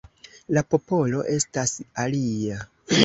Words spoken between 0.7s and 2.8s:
popolo estas alia.